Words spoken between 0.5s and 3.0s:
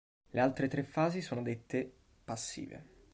tre fasi sono dette "passive".